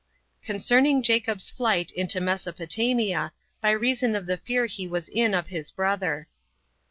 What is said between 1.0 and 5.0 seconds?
Jacob's Flight Into Mesopotamia, By Reason Of The Fear He